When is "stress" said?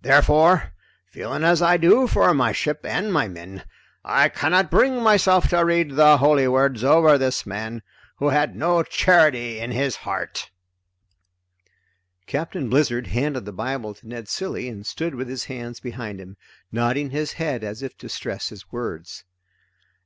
18.08-18.48